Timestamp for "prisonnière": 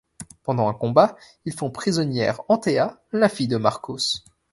1.69-2.41